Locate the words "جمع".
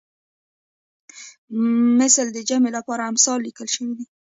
2.49-2.69